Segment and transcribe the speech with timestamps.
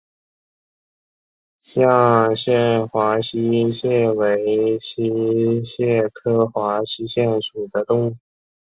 [1.61, 8.17] 绛县华溪蟹为溪蟹科华溪蟹属的动物。